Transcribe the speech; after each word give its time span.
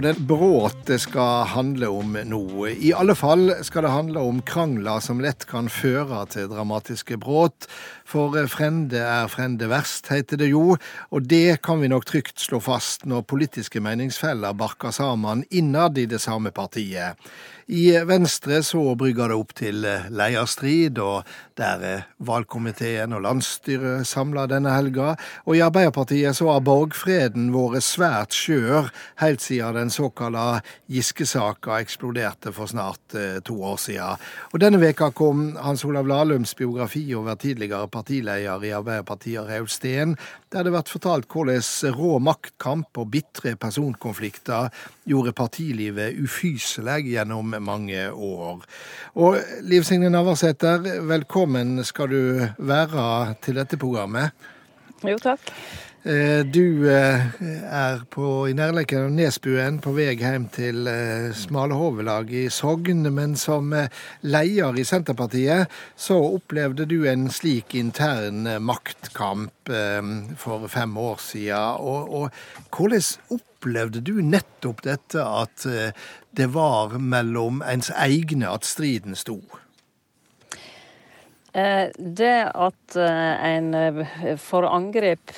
og 0.00 0.06
den 0.06 0.20
bråte 0.24 0.96
skal 0.96 1.42
handle 1.52 1.90
om 1.92 2.14
noe. 2.24 2.70
I 2.72 2.94
alle 2.96 3.12
fall 3.12 3.50
skal 3.66 3.84
det 3.84 3.92
handle 3.92 4.22
om 4.24 4.38
krangler 4.48 5.02
som 5.04 5.20
lett 5.20 5.44
kan 5.50 5.68
føre 5.68 6.22
til 6.32 6.48
dramatiske 6.48 7.18
bråt. 7.20 7.68
For 8.08 8.32
frende 8.48 8.96
er 9.04 9.28
frende 9.28 9.68
verst, 9.68 10.08
heter 10.08 10.40
det 10.40 10.48
jo, 10.54 10.78
og 11.12 11.28
det 11.28 11.60
kan 11.66 11.84
vi 11.84 11.92
nok 11.92 12.08
trygt 12.08 12.40
slå 12.40 12.62
fast 12.64 13.04
når 13.04 13.28
politiske 13.28 13.84
meningsfeller 13.84 14.56
barker 14.56 14.96
sammen 14.96 15.44
innad 15.52 16.00
i 16.00 16.08
det 16.08 16.22
samme 16.24 16.48
partiet. 16.48 17.20
I 17.70 17.92
Venstre 18.02 18.64
så 18.66 18.80
brygger 18.98 19.30
det 19.30 19.36
opp 19.38 19.52
til 19.54 19.84
leierstrid, 20.10 20.96
og 20.98 21.28
der 21.54 21.84
er 21.86 22.00
valgkomiteen 22.26 23.14
og 23.14 23.22
landsstyret 23.22 24.08
samla 24.10 24.48
denne 24.50 24.72
helga. 24.74 25.12
Og 25.46 25.54
i 25.54 25.62
Arbeiderpartiet 25.62 26.34
så 26.34 26.48
har 26.50 26.64
borgfreden 26.66 27.52
vært 27.54 27.86
svært 27.86 28.34
skjør 28.34 28.90
helt 29.22 29.44
siden 29.44 29.78
den 29.78 29.89
såkalla 29.90 30.60
Giske-saka 30.90 31.80
eksploderte 31.80 32.52
for 32.52 32.70
snart 32.70 33.14
eh, 33.14 33.40
to 33.44 33.56
år 33.64 33.76
siden. 33.80 34.20
Og 34.52 34.62
denne 34.62 34.80
veka 34.82 35.10
kom 35.16 35.56
Hans 35.60 35.84
Olav 35.84 36.08
Lahlums 36.10 36.54
biografi 36.58 37.04
over 37.14 37.38
tidligere 37.40 37.88
partileder 37.88 38.64
i 38.64 38.72
Arbeiderpartiet, 38.74 39.48
Raul 39.48 39.68
Steen, 39.68 40.16
der 40.52 40.66
det 40.66 40.72
blir 40.74 40.90
fortalt 40.90 41.28
hvordan 41.30 41.94
rå 41.96 42.18
maktkamp 42.22 42.98
og 42.98 43.10
bitre 43.12 43.54
personkonflikter 43.60 44.70
gjorde 45.10 45.34
partilivet 45.36 46.18
ufyselig 46.18 47.04
gjennom 47.10 47.54
mange 47.62 48.08
år. 48.10 48.64
Og 49.14 49.38
Liv 49.66 49.86
Signe 49.86 50.10
Navarsete, 50.10 50.78
velkommen 51.08 51.84
skal 51.84 52.10
du 52.10 52.24
være 52.58 53.36
til 53.42 53.60
dette 53.60 53.78
programmet. 53.80 54.34
Jo, 55.06 55.16
takk. 55.16 55.52
Eh, 56.02 56.46
du 56.46 56.88
eh, 56.88 57.26
er 57.68 57.98
på, 58.08 58.48
i 58.48 58.54
nærheten 58.56 59.02
av 59.04 59.10
Nesbuen 59.12 59.82
på 59.84 59.92
vei 59.92 60.14
hjem 60.16 60.46
til 60.48 60.88
eh, 60.88 61.26
Smalehovelag 61.36 62.32
i 62.32 62.46
Sogn. 62.48 63.04
Men 63.12 63.34
som 63.36 63.68
leder 64.24 64.80
i 64.80 64.86
Senterpartiet 64.88 65.68
så 66.00 66.16
opplevde 66.38 66.88
du 66.88 67.04
en 67.10 67.28
slik 67.28 67.76
intern 67.76 68.48
maktkamp 68.64 69.72
for 70.40 70.68
fem 70.72 70.96
år 70.96 71.20
siden. 71.20 71.84
Og, 71.84 72.08
og 72.16 72.72
hvordan 72.72 73.36
opplevde 73.36 74.00
du 74.00 74.22
nettopp 74.24 74.80
dette 74.88 75.20
at 75.20 75.66
det 76.32 76.48
var 76.54 76.96
mellom 76.96 77.60
ens 77.60 77.92
egne 77.92 78.48
at 78.48 78.64
striden 78.64 79.18
sto? 79.18 79.42
Det 81.50 82.36
at 82.54 82.96
en 82.96 83.72
får 84.38 84.66
angrep 84.70 85.32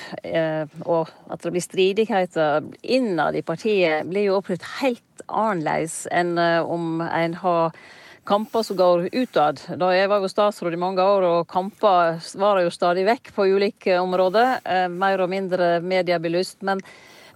og 0.85 1.09
at 1.33 1.41
det 1.41 1.51
blir 1.55 1.65
stridigheter 1.65 2.67
innad 2.83 3.39
i 3.39 3.41
partiet, 3.41 4.05
blir 4.05 4.27
jo 4.27 4.37
opplevd 4.37 4.67
helt 4.83 5.25
annerledes 5.25 6.03
enn 6.13 6.37
om 6.37 7.01
en 7.07 7.37
har 7.41 7.73
kamper 8.29 8.63
som 8.63 8.77
går 8.77 9.07
utad. 9.11 9.61
Da 9.79 9.89
jeg 9.95 10.11
var 10.11 10.23
jo 10.23 10.31
statsråd 10.31 10.75
i 10.75 10.79
mange 10.79 11.03
år, 11.03 11.25
og 11.27 11.47
kamper 11.51 12.21
var 12.39 12.61
jo 12.63 12.71
stadig 12.73 13.07
vekk 13.07 13.33
på 13.35 13.47
ulike 13.55 13.97
områder. 13.99 14.61
Mer 14.93 15.25
og 15.25 15.33
mindre 15.33 15.79
mediebelyst. 15.83 16.61
men 16.61 16.83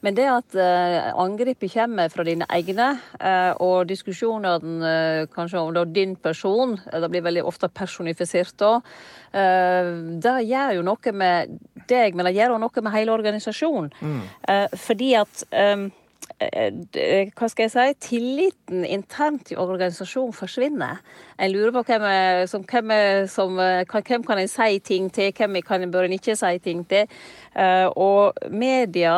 men 0.07 0.15
det 0.15 0.27
at 0.31 0.55
uh, 0.55 1.09
angrepet 1.19 1.73
kommer 1.73 2.07
fra 2.13 2.23
dine 2.23 2.45
egne, 2.55 2.93
uh, 3.19 3.51
og 3.59 3.89
diskusjonene 3.89 4.77
uh, 4.79 5.25
kanskje 5.33 5.59
om 5.59 5.73
da, 5.75 5.83
din 5.83 6.13
person, 6.15 6.77
det 6.87 7.09
blir 7.11 7.25
veldig 7.25 7.43
ofte 7.43 7.67
personifisert 7.67 8.55
da, 8.57 8.77
det 9.27 10.33
gjør 10.47 10.77
jo 10.77 10.83
noe 10.87 11.11
med 11.13 11.57
deg, 11.91 12.15
men 12.15 12.25
det 12.25 12.31
gjør 12.37 12.55
også 12.55 12.63
noe 12.63 12.83
med 12.85 12.93
hele 12.95 13.13
organisasjonen. 13.13 13.89
Mm. 13.99 14.21
fordi 14.79 15.09
at 15.19 15.43
hva 16.37 17.47
skal 17.49 17.65
jeg 17.65 17.71
si, 17.73 17.85
tilliten 18.11 18.83
internt 18.85 19.49
i 19.53 19.57
organisasjonen 19.57 20.35
forsvinner. 20.35 20.99
En 21.41 21.51
lurer 21.53 21.73
på 21.73 21.83
hvem, 21.87 22.05
som, 22.49 22.65
hvem, 22.67 22.93
som, 23.31 23.57
hvem 23.57 24.25
kan 24.27 24.41
en 24.41 24.51
si 24.51 24.79
ting 24.85 25.07
til, 25.13 25.31
hvem 25.33 25.57
kan 25.65 25.81
en 25.81 25.93
bør 25.93 26.05
en 26.05 26.17
ikke 26.17 26.35
si 26.37 26.53
ting 26.61 26.83
til. 26.89 27.09
Og 27.97 28.37
media, 28.53 29.15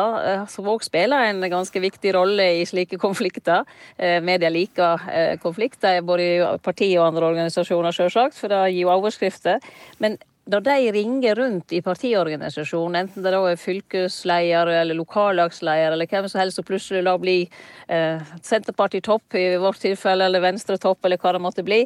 som 0.48 0.70
òg 0.72 0.86
spiller 0.86 1.28
en 1.28 1.44
ganske 1.52 1.82
viktig 1.82 2.14
rolle 2.16 2.46
i 2.60 2.64
slike 2.68 3.00
konflikter. 3.00 3.68
Media 3.98 4.48
liker 4.52 5.36
konflikter, 5.42 6.00
både 6.00 6.30
i 6.30 6.40
partier 6.64 7.02
og 7.02 7.10
andre 7.10 7.32
organisasjoner, 7.34 7.96
sjølsagt, 7.96 8.38
for 8.38 8.52
det 8.52 8.64
gir 8.70 8.86
jo 8.86 8.94
overskrifter. 8.96 9.60
Men 10.00 10.16
når 10.50 10.64
de 10.66 10.92
ringer 10.92 11.38
rundt 11.38 11.72
i 11.72 11.82
partiorganisasjonen, 11.84 13.04
enten 13.04 13.24
det 13.24 13.32
da 13.34 13.42
er 13.46 13.60
fylkesleder 13.60 14.72
eller 14.80 14.98
lokallagsleder 14.98 15.94
eller 15.94 16.10
hvem 16.10 16.26
som 16.30 16.40
helst 16.42 16.58
som 16.58 16.66
plutselig 16.66 17.04
da 17.06 17.14
blir 17.20 17.46
eh, 17.88 18.32
Senterparti-topp 18.42 19.38
i 19.38 19.44
vårt 19.62 19.80
tilfelle, 19.82 20.26
eller 20.26 20.42
Venstre-topp, 20.42 21.04
eller 21.06 21.20
hva 21.22 21.36
det 21.36 21.42
måtte 21.44 21.66
bli, 21.66 21.84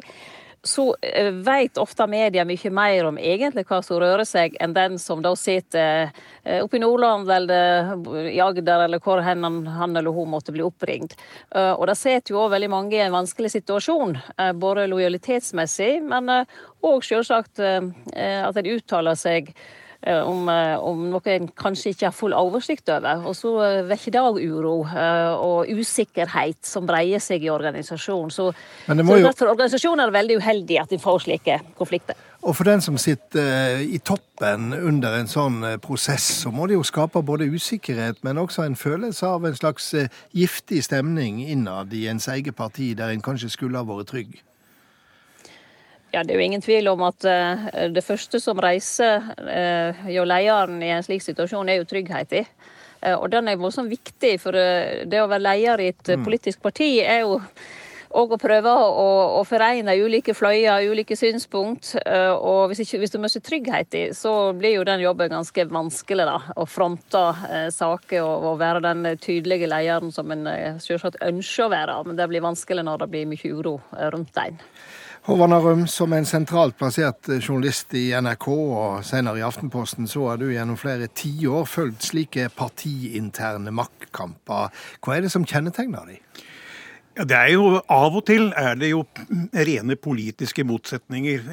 så 0.67 0.95
eh, 1.01 1.31
veit 1.31 1.77
ofte 1.77 2.07
media 2.07 2.45
mye 2.45 2.69
mer 2.73 3.05
om 3.05 3.17
egentlig 3.21 3.65
hva 3.69 3.81
som 3.85 3.99
rører 4.01 4.25
seg, 4.25 4.55
enn 4.61 4.73
den 4.73 4.97
som 5.01 5.21
da 5.21 5.35
sitter 5.37 6.09
eh, 6.43 6.63
oppe 6.63 6.79
i 6.79 6.81
Nordland 6.81 7.29
eller 7.31 7.93
i 8.31 8.39
Agder 8.41 8.87
eller 8.87 9.01
hvor 9.03 9.21
hen 9.25 9.45
han, 9.45 9.95
eller 9.95 10.15
hun 10.15 10.31
måtte 10.33 10.55
bli 10.55 10.65
oppringt. 10.65 11.13
Eh, 11.55 11.71
og 11.73 11.85
det 11.89 11.97
setter 11.99 12.33
jo 12.33 12.41
òg 12.43 12.55
veldig 12.55 12.71
mange 12.73 12.97
i 12.97 13.03
en 13.05 13.13
vanskelig 13.13 13.53
situasjon, 13.53 14.17
både 14.57 14.87
lojalitetsmessig, 14.89 15.99
men 16.05 16.31
òg 16.85 17.05
selvsagt 17.05 17.61
at 17.61 18.57
en 18.57 18.69
uttaler 18.71 19.17
seg 19.19 19.53
om, 20.05 20.49
om, 20.85 21.05
noe 21.09 21.33
en 21.33 21.47
kanskje 21.57 21.93
ikke 21.93 22.07
har 22.09 22.15
full 22.15 22.35
oversikt 22.37 22.89
over. 22.93 23.25
Og 23.25 23.35
så 23.37 23.53
vekker 23.89 24.15
det 24.15 24.21
òg 24.21 24.39
uro 24.43 24.75
og 24.85 25.71
usikkerhet 25.71 26.61
som 26.65 26.85
breier 26.87 27.23
seg 27.23 27.45
i 27.45 27.51
organisasjonen. 27.53 28.33
Så, 28.33 28.51
så 28.85 28.95
jo... 28.95 29.33
for 29.33 29.53
organisasjonen 29.55 30.03
er 30.03 30.11
det 30.11 30.19
veldig 30.19 30.39
uheldig 30.43 30.79
at 30.83 30.95
en 30.95 31.03
får 31.03 31.25
slike 31.27 31.59
konflikter. 31.79 32.19
Og 32.45 32.53
for 32.53 32.67
den 32.67 32.81
som 32.85 32.97
sitter 33.01 33.79
i 33.81 33.97
toppen 34.05 34.73
under 34.77 35.17
en 35.17 35.29
sånn 35.29 35.63
prosess, 35.81 36.27
så 36.43 36.51
må 36.53 36.67
det 36.69 36.77
jo 36.77 36.85
skape 36.85 37.23
både 37.25 37.47
usikkerhet, 37.49 38.21
men 38.27 38.37
også 38.37 38.67
en 38.67 38.77
følelse 38.77 39.25
av 39.25 39.47
en 39.49 39.57
slags 39.57 39.95
giftig 40.35 40.83
stemning 40.85 41.41
innad 41.41 41.93
i 41.97 42.05
ens 42.11 42.29
eget 42.29 42.55
parti, 42.55 42.93
der 42.93 43.15
en 43.15 43.25
kanskje 43.25 43.49
skulle 43.49 43.81
ha 43.81 43.87
vært 43.87 44.13
trygg. 44.13 44.43
Ja, 46.15 46.23
Det 46.23 46.31
er 46.31 46.39
jo 46.39 46.47
ingen 46.47 46.63
tvil 46.63 46.87
om 46.87 47.01
at 47.03 47.25
uh, 47.27 47.65
det 47.91 48.03
første 48.05 48.39
som 48.39 48.59
reiser 48.63 49.33
hjå 50.07 50.13
jo 50.15 50.27
lederen 50.29 50.79
i 50.79 50.93
en 50.95 51.03
slik 51.03 51.25
situasjon, 51.25 51.67
er 51.67 51.81
jo 51.81 51.89
trygghet. 51.89 52.37
Uh, 53.03 53.17
og 53.17 53.27
den 53.33 53.51
er 53.51 53.59
voldsomt 53.59 53.91
viktig, 53.91 54.37
for 54.39 54.55
det 54.55 55.19
å 55.19 55.27
være 55.27 55.43
leder 55.43 55.83
i 55.83 55.89
et 55.91 56.13
mm. 56.15 56.23
politisk 56.23 56.63
parti 56.63 56.93
er 57.03 57.25
jo 57.25 57.41
og 58.15 58.31
å 58.31 58.37
prøve 58.39 58.71
å, 58.71 59.07
å 59.35 59.43
foregne 59.43 59.91
ulike 59.99 60.31
fløyer, 60.37 60.85
ulike 60.87 61.17
synspunkt. 61.19 61.89
Og 62.05 62.69
hvis, 62.71 62.85
ikke, 62.85 63.01
hvis 63.01 63.11
du 63.11 63.17
mister 63.19 63.43
trygghet 63.43 63.97
i, 63.99 64.03
så 64.15 64.53
blir 64.55 64.77
jo 64.77 64.85
den 64.87 65.03
jobben 65.03 65.33
ganske 65.33 65.65
vanskelig. 65.67 66.23
da, 66.29 66.37
Å 66.55 66.63
fronte 66.63 67.23
eh, 67.49 67.67
saker 67.75 68.23
og, 68.23 68.47
og, 68.53 68.59
være 68.61 68.85
den 68.85 69.09
tydelige 69.19 69.67
lederen 69.67 70.15
som 70.15 70.31
en 70.31 70.47
selvsagt 70.79 71.19
ønsker 71.27 71.67
å 71.67 71.73
være. 71.75 71.97
Men 72.07 72.21
det 72.21 72.29
blir 72.31 72.45
vanskelig 72.45 72.87
når 72.87 73.03
det 73.03 73.09
blir 73.11 73.27
mye 73.33 73.51
uro 73.51 73.81
rundt 74.15 74.39
en. 74.45 74.63
Håvard 75.25 75.49
Narum, 75.49 75.87
som 75.87 76.13
en 76.13 76.25
sentralt 76.25 76.75
plassert 76.77 77.25
journalist 77.39 77.95
i 77.97 78.11
NRK 78.13 78.43
og 78.51 78.99
senere 79.07 79.39
i 79.39 79.45
Aftenposten, 79.47 80.05
så 80.05 80.27
har 80.27 80.37
du 80.37 80.51
gjennom 80.51 80.77
flere 80.77 81.07
tiår 81.17 81.65
fulgt 81.65 82.05
slike 82.11 82.45
partiinterne 82.53 83.73
maktkamper. 83.73 84.69
Hva 85.01 85.15
er 85.15 85.25
det 85.25 85.31
som 85.33 85.47
kjennetegner 85.49 86.11
dem? 86.11 86.43
Ja, 87.15 87.23
det 87.23 87.35
er 87.37 87.51
jo 87.53 87.77
Av 87.79 88.15
og 88.19 88.25
til 88.27 88.49
er 88.59 88.73
det 88.75 88.89
jo 88.89 89.05
rene 89.55 89.95
politiske 89.95 90.65
motsetninger. 90.67 91.45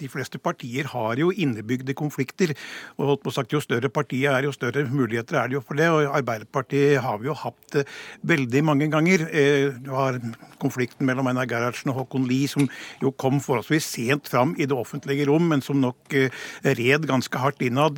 De 0.00 0.08
fleste 0.10 0.40
partier 0.42 0.88
har 0.90 1.20
jo 1.20 1.28
innebygde 1.30 1.94
konflikter. 1.94 2.50
og 2.98 3.22
sagt, 3.32 3.52
Jo 3.52 3.60
større 3.60 3.88
partiet 3.88 4.32
er, 4.32 4.42
jo 4.42 4.50
større 4.50 4.84
muligheter 4.90 5.38
er 5.38 5.46
det 5.46 5.54
jo 5.54 5.60
for 5.60 5.74
det. 5.74 5.86
og 5.88 6.16
Arbeiderpartiet 6.16 7.00
har 7.00 7.18
vi 7.18 7.26
jo 7.26 7.34
hatt 7.34 7.54
det 7.72 7.86
veldig 8.22 8.64
mange 8.64 8.90
ganger. 8.90 9.28
Eh, 9.30 9.70
du 9.78 9.90
har 9.90 10.18
konflikten 10.58 11.06
mellom 11.06 11.28
Einar 11.28 11.46
Gerhardsen 11.46 11.90
og 11.90 11.98
Håkon 12.02 12.26
Lie, 12.26 12.48
som 12.48 12.68
jo 13.00 13.12
kom 13.12 13.38
forholdsvis 13.40 13.84
sent 13.84 14.26
fram 14.26 14.56
i 14.58 14.66
det 14.66 14.74
offentlige 14.74 15.28
rom, 15.28 15.46
men 15.48 15.62
som 15.62 15.76
nok 15.76 16.12
eh, 16.12 16.28
red 16.64 17.06
ganske 17.06 17.38
hardt 17.38 17.62
innad 17.62 17.94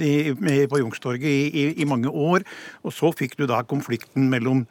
på 0.68 0.78
Youngstorget 0.78 1.24
i, 1.24 1.48
i, 1.48 1.80
i, 1.80 1.84
mange 1.84 2.10
år. 2.10 2.44
Og 2.84 2.92
så 2.92 3.10
fikk 3.16 3.38
du 3.38 3.46
da 3.46 3.62
konflikten 3.62 4.28
mellom 4.28 4.66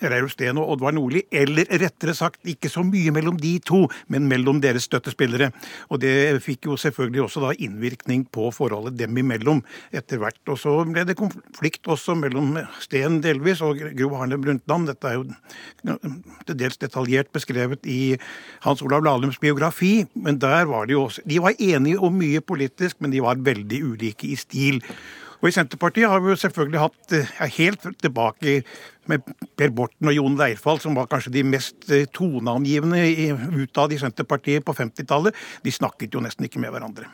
Reiulf 0.00 0.32
Steen 0.32 0.56
og 0.56 0.70
Oddvar 0.70 0.96
Nordli. 0.96 1.22
eller 1.30 1.65
rettere 1.70 2.14
sagt 2.16 2.46
ikke 2.48 2.70
så 2.72 2.84
mye 2.86 3.12
mellom 3.14 3.38
de 3.40 3.56
to, 3.64 3.84
men 4.12 4.28
mellom 4.30 4.60
deres 4.62 4.86
støttespillere. 4.88 5.50
Og 5.90 6.00
det 6.02 6.14
fikk 6.44 6.68
jo 6.70 6.78
selvfølgelig 6.80 7.24
også 7.26 7.42
da 7.44 7.52
innvirkning 7.66 8.26
på 8.32 8.50
forholdet 8.54 8.98
dem 9.00 9.18
imellom 9.22 9.62
etter 9.94 10.20
hvert. 10.22 10.40
Og 10.48 10.60
så 10.60 10.76
ble 10.88 11.06
det 11.08 11.18
konflikt 11.18 11.88
også 11.90 12.16
mellom 12.18 12.56
Steen 12.82 13.20
delvis 13.24 13.62
og 13.64 13.80
Gro 13.98 14.12
Harlem 14.20 14.44
Brundtland. 14.44 14.90
Dette 14.90 15.10
er 15.10 15.20
jo 15.20 15.26
til 16.46 16.58
dels 16.58 16.80
detaljert 16.82 17.32
beskrevet 17.34 17.86
i 17.90 18.16
Hans 18.66 18.82
Olav 18.86 19.04
Lahlums 19.06 19.40
biografi, 19.42 20.06
men 20.14 20.40
der 20.42 20.66
var 20.70 20.86
de 20.86 20.96
jo 20.96 21.06
også 21.06 21.22
De 21.26 21.38
var 21.42 21.54
enige 21.58 21.98
om 21.98 22.14
mye 22.14 22.40
politisk, 22.40 23.00
men 23.00 23.12
de 23.12 23.22
var 23.24 23.40
veldig 23.42 23.82
ulike 23.92 24.28
i 24.30 24.36
stil. 24.38 24.82
Og 25.40 25.48
i 25.50 25.54
Senterpartiet 25.54 26.08
har 26.10 26.22
vi 26.24 26.32
jo 26.32 26.38
selvfølgelig 26.40 26.82
hatt 26.82 27.16
ja, 27.16 27.50
helt 27.58 27.88
tilbake 28.02 28.60
med 29.10 29.26
Per 29.58 29.74
Borten 29.76 30.10
og 30.10 30.16
Jon 30.16 30.38
Leirfall, 30.38 30.80
som 30.82 30.96
var 30.98 31.10
kanskje 31.10 31.34
de 31.36 31.44
mest 31.46 31.86
toneangivende 32.16 33.04
utad 33.62 33.94
i 33.94 34.00
Senterpartiet 34.02 34.66
på 34.66 34.74
50-tallet. 34.74 35.36
De 35.62 35.74
snakket 35.74 36.16
jo 36.16 36.24
nesten 36.24 36.48
ikke 36.48 36.62
med 36.62 36.74
hverandre. 36.74 37.10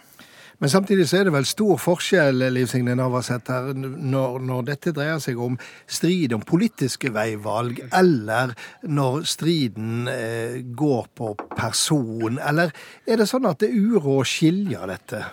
Men 0.63 0.71
samtidig 0.71 1.09
så 1.11 1.19
er 1.19 1.27
det 1.27 1.33
vel 1.35 1.47
stor 1.49 1.79
forskjell 1.83 2.45
Liv 2.55 2.69
Signe 2.71 2.95
Navarsete, 2.95 3.57
når, 3.75 4.37
når 4.47 4.67
dette 4.69 4.93
dreier 4.95 5.19
seg 5.19 5.41
om 5.43 5.57
strid 5.91 6.35
om 6.37 6.45
politiske 6.47 7.11
veivalg, 7.11 7.81
eller 7.91 8.55
når 8.87 9.27
striden 9.27 10.07
eh, 10.13 10.61
går 10.63 11.09
på 11.19 11.33
person, 11.57 12.39
eller 12.39 12.71
er 13.03 13.19
det 13.19 13.27
sånn 13.27 13.51
at 13.51 13.59
det 13.59 13.73
er 13.73 13.91
uro 13.91 14.21
å 14.21 14.29
skilje 14.29 14.87
dette? 14.93 15.25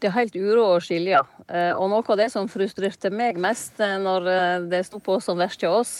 Det 0.00 0.08
er 0.08 0.14
helt 0.16 0.36
uro 0.36 0.62
å 0.64 0.80
skilje. 0.80 1.18
Eh, 1.50 1.72
og 1.76 1.90
noe 1.92 2.00
av 2.00 2.16
det 2.16 2.30
som 2.32 2.48
frustrerte 2.48 3.10
meg 3.12 3.36
mest 3.40 3.82
eh, 3.84 3.98
når 4.00 4.28
eh, 4.32 4.62
det 4.72 4.80
sto 4.86 5.00
på 5.04 5.18
som 5.20 5.36
verst 5.40 5.66
hos 5.66 5.74
oss, 5.76 5.92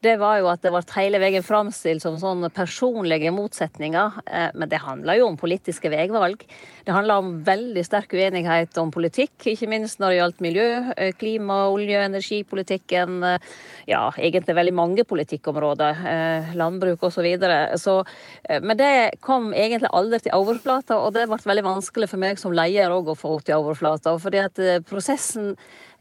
det 0.00 0.16
var 0.20 0.38
jo 0.40 0.48
at 0.48 0.62
det 0.64 0.70
ble 0.72 0.80
hele 0.94 1.18
veien 1.20 1.44
framstilt 1.44 2.02
som 2.02 2.16
sånne 2.20 2.48
personlige 2.54 3.32
motsetninger. 3.36 4.20
Eh, 4.26 4.48
men 4.56 4.70
det 4.72 4.80
handla 4.80 5.16
jo 5.18 5.26
om 5.28 5.36
politiske 5.40 5.90
veivalg. 5.92 6.46
Det 6.86 6.94
handla 6.94 7.18
om 7.20 7.34
veldig 7.44 7.84
sterk 7.84 8.14
uenighet 8.16 8.78
om 8.80 8.92
politikk, 8.94 9.34
ikke 9.52 9.68
minst 9.68 10.00
når 10.00 10.12
det 10.12 10.18
gjaldt 10.20 10.40
miljø, 10.46 10.68
eh, 10.96 11.12
klima, 11.20 11.66
olje- 11.68 12.00
energipolitikken. 12.06 13.20
Eh, 13.24 13.50
ja, 13.92 14.06
egentlig 14.16 14.56
veldig 14.56 14.74
mange 14.74 15.04
politikkområder. 15.04 16.00
Landbruk 16.56 17.02
osv. 17.02 17.20
Så 17.20 17.24
videre. 17.24 17.76
så, 17.76 18.04
men 18.62 18.78
det 18.78 19.18
kom 19.20 19.52
egentlig 19.52 19.90
aldri 19.92 20.20
til 20.24 20.32
overflata, 20.32 20.96
og 20.96 21.12
det 21.12 21.26
ble 21.28 21.36
veldig 21.36 21.64
vanskelig 21.66 22.08
for 22.08 22.22
meg 22.22 22.38
som 22.38 22.54
leder 22.56 22.88
å 22.88 23.14
få 23.18 23.42
til 23.44 23.60
overflata. 23.60 24.16
fordi 24.18 24.38
at 24.38 24.86
prosessen 24.88 25.56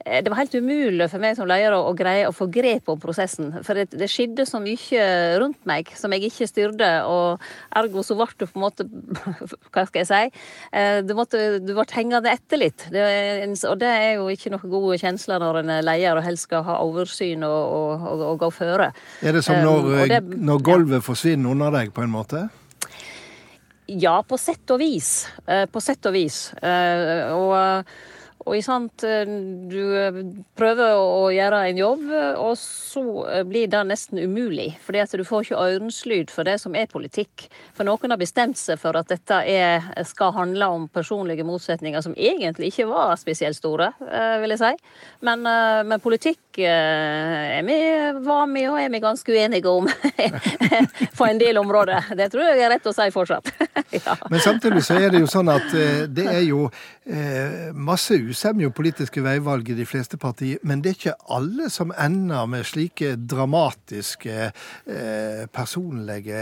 det 0.06 0.32
var 0.32 0.40
helt 0.40 0.56
umulig 0.56 1.10
for 1.12 1.20
meg 1.22 1.36
som 1.36 1.48
leder 1.50 1.76
å, 1.76 1.92
greie 1.98 2.28
å 2.30 2.36
få 2.36 2.48
grep 2.52 2.88
om 2.92 3.00
prosessen. 3.02 3.52
For 3.68 3.76
det, 3.76 3.90
det 4.00 4.08
skjedde 4.12 4.46
så 4.48 4.62
mye 4.64 5.06
rundt 5.42 5.60
meg 5.68 5.92
som 6.00 6.14
jeg 6.16 6.30
ikke 6.30 6.48
styrte, 6.48 6.90
og 7.04 7.44
ergo 7.76 8.04
så 8.06 8.16
ble 8.16 8.30
du 8.40 8.46
på 8.48 8.56
en 8.56 8.64
måte 8.64 8.88
Hva 9.74 9.84
skal 9.90 10.02
jeg 10.02 10.08
si? 10.10 10.44
Eh, 10.72 11.02
du, 11.04 11.12
måtte, 11.18 11.42
du 11.60 11.74
ble 11.76 11.86
hengende 11.92 12.32
etter 12.32 12.62
litt. 12.62 12.86
Det, 12.94 13.04
og 13.68 13.76
det 13.82 13.90
er 13.92 14.14
jo 14.22 14.30
ikke 14.32 14.54
noen 14.54 14.72
gode 14.72 15.00
kjensler 15.02 15.44
når 15.44 15.62
en 15.64 15.74
er 15.76 15.84
leder 15.86 16.22
og 16.22 16.26
helst 16.26 16.48
skal 16.48 16.64
ha 16.68 16.80
oversyn 16.86 17.44
og, 17.48 17.60
og, 17.60 18.06
og, 18.14 18.24
og 18.32 18.46
gå 18.46 18.50
føre. 18.56 18.92
Er 19.20 19.36
det 19.36 19.44
som 19.46 19.60
når, 19.60 19.90
um, 19.90 20.06
det, 20.14 20.22
når 20.40 20.64
gulvet 20.64 21.02
ja. 21.02 21.06
forsvinner 21.06 21.52
under 21.52 21.76
deg, 21.76 21.92
på 21.94 22.06
en 22.06 22.14
måte? 22.14 22.46
Ja, 23.90 24.20
på 24.24 24.38
sett 24.40 24.70
og 24.72 24.80
vis. 24.80 25.28
På 25.74 25.82
sett 25.82 26.06
og 26.06 26.14
vis. 26.14 26.52
Og 26.62 27.90
og 28.50 28.64
sant, 28.66 29.04
eh, 29.06 29.30
du 29.70 29.82
eh, 29.94 30.16
prøver 30.58 30.98
å 30.98 31.28
gjøre 31.34 31.62
en 31.70 31.80
jobb, 31.80 32.06
og 32.42 32.56
så 32.58 33.04
eh, 33.30 33.44
blir 33.46 33.70
det 33.70 33.84
nesten 33.86 34.22
umulig. 34.24 34.72
Fordi 34.86 35.04
at 35.04 35.14
du 35.14 35.24
får 35.28 35.46
ikke 35.46 35.62
ørenslyd 35.68 36.34
for 36.34 36.50
det 36.50 36.58
som 36.64 36.78
er 36.78 36.90
politikk. 36.90 37.46
For 37.78 37.86
noen 37.86 38.16
har 38.16 38.22
bestemt 38.22 38.58
seg 38.58 38.82
for 38.82 38.98
at 38.98 39.12
dette 39.12 39.42
er, 39.46 39.86
skal 40.10 40.34
handle 40.34 40.72
om 40.74 40.88
personlige 40.90 41.46
motsetninger 41.46 42.02
som 42.06 42.18
egentlig 42.18 42.72
ikke 42.74 42.90
var 42.90 43.14
spesielt 43.22 43.58
store, 43.60 43.92
vil 44.42 44.54
jeg 44.56 44.62
si. 44.62 44.72
Men, 45.26 45.44
men 45.44 46.02
politikk 46.02 46.60
er 46.64 47.62
vi, 47.68 47.78
var 48.26 48.50
vi 48.52 48.66
og 48.70 48.80
er 48.82 48.92
vi 48.94 49.02
ganske 49.04 49.36
uenige 49.36 49.72
om 49.72 49.90
på 51.20 51.28
en 51.28 51.42
del 51.42 51.62
områder. 51.62 52.14
Det 52.18 52.32
tror 52.34 52.50
jeg 52.50 52.66
er 52.66 52.74
rett 52.74 52.90
å 52.90 52.96
si 52.96 53.10
fortsatt. 53.14 53.54
ja. 53.98 54.16
Men 54.30 54.44
samtidig 54.44 54.84
så 54.88 55.00
er 55.00 55.14
det 55.14 55.24
jo 55.24 55.30
sånn 55.30 55.52
at 55.52 55.72
det 56.10 56.26
er 56.30 56.44
jo 56.48 56.68
masse 57.74 58.14
usemje 58.14 58.68
om 58.70 58.74
politiske 58.76 59.22
veivalg 59.26 59.72
i 59.72 59.78
de 59.80 59.86
fleste 59.90 60.20
partier, 60.22 60.60
men 60.68 60.84
det 60.84 60.92
er 60.92 60.98
ikke 60.98 61.16
alle 61.34 61.70
som 61.74 61.94
ender 61.98 62.46
med 62.50 62.68
slike 62.70 63.16
dramatiske 63.30 64.36
eh, 64.50 65.44
personlige 65.54 66.40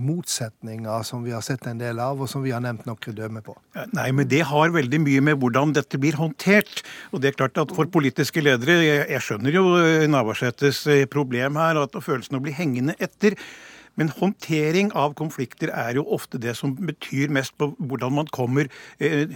motsetninger 0.00 1.06
som 1.06 1.24
vi 1.26 1.34
har 1.34 1.44
sett 1.44 1.66
en 1.68 1.80
del 1.80 2.00
av, 2.02 2.20
og 2.20 2.30
som 2.30 2.44
vi 2.44 2.52
har 2.54 2.62
nevnt 2.64 2.86
noen 2.88 3.16
dømme 3.16 3.42
på. 3.44 3.56
Nei, 3.94 4.10
men 4.16 4.28
det 4.30 4.44
har 4.50 4.74
veldig 4.74 5.02
mye 5.04 5.24
med 5.30 5.40
hvordan 5.42 5.74
dette 5.76 6.00
blir 6.00 6.18
håndtert. 6.18 6.82
Og 7.12 7.22
det 7.22 7.32
er 7.32 7.38
klart 7.38 7.60
at 7.60 7.74
for 7.76 7.90
politiske 7.92 8.42
ledere, 8.44 8.80
jeg, 8.84 9.06
jeg 9.14 9.24
skjønner 9.24 9.58
jo 9.58 9.64
Navarsetes 10.10 10.84
eh, 10.90 11.06
problem 11.10 11.58
her, 11.60 11.82
at 11.84 11.98
følelsen 11.98 12.38
av 12.38 12.42
å 12.42 12.48
bli 12.48 12.56
hengende 12.56 12.96
etter. 13.02 13.38
Men 13.98 14.12
håndtering 14.14 14.92
av 14.96 15.16
konflikter 15.18 15.72
er 15.74 15.98
jo 15.98 16.06
ofte 16.14 16.40
det 16.40 16.54
som 16.58 16.76
betyr 16.78 17.32
mest 17.34 17.56
på 17.58 17.72
hvordan 17.78 18.14
man 18.20 18.30
kommer 18.32 18.70
eh, 19.02 19.34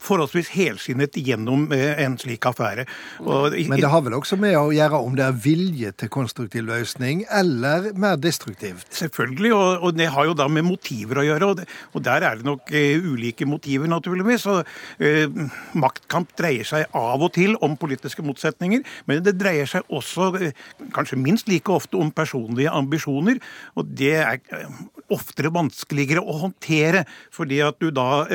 forholdsvis 0.00 0.50
helskinnet 0.54 1.16
gjennom 1.20 1.68
eh, 1.76 1.98
en 2.04 2.16
slik 2.20 2.46
affære. 2.48 2.86
Og, 3.22 3.56
Men 3.68 3.80
det 3.80 3.90
har 3.92 4.02
vel 4.04 4.16
også 4.16 4.38
med 4.40 4.56
å 4.58 4.70
gjøre 4.74 5.00
om 5.00 5.16
det 5.18 5.26
er 5.26 5.36
vilje 5.44 5.92
til 6.00 6.12
konstruktiv 6.12 6.64
løsning, 6.68 7.24
eller 7.30 7.90
mer 8.00 8.16
destruktivt? 8.20 8.88
Selvfølgelig, 8.96 9.52
og, 9.56 9.84
og 9.86 9.98
det 9.98 10.10
har 10.14 10.30
jo 10.30 10.36
da 10.38 10.48
med 10.48 10.66
motiver 10.68 11.20
å 11.22 11.26
gjøre. 11.26 11.50
Og, 11.50 11.60
det, 11.60 11.68
og 11.92 12.04
der 12.06 12.26
er 12.26 12.40
det 12.40 12.48
nok 12.48 12.72
uh, 12.72 13.10
ulike 13.12 13.48
motiver, 13.48 13.90
naturligvis. 13.90 14.46
Og, 14.50 14.72
uh, 15.02 15.44
maktkamp 15.80 16.32
dreier 16.38 16.68
seg 16.68 16.88
av 16.96 17.20
og 17.20 17.34
til 17.36 17.56
om 17.64 17.76
politiske 17.80 18.24
motsetninger, 18.24 18.84
men 19.08 19.24
det 19.24 19.36
dreier 19.40 19.68
seg 19.68 19.86
også, 19.92 20.32
uh, 20.40 20.88
kanskje 20.96 21.20
minst 21.20 21.50
like 21.50 21.72
ofte, 21.72 21.98
om 22.00 22.12
personlige 22.14 22.72
ambisjoner. 22.72 23.40
Og 23.76 23.88
det 23.98 24.16
er 24.22 24.40
oftere 25.14 25.52
vanskeligere 25.54 26.22
å 26.22 26.38
håndtere, 26.44 27.04
fordi 27.34 27.60
at 27.64 27.80
du 27.82 27.90
da 27.94 28.26